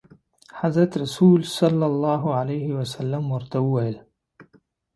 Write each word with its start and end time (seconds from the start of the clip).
حضرت 0.59 0.91
رسول 1.03 1.39
صلعم 1.57 3.25
ورته 3.33 3.57
وویل. 3.65 3.97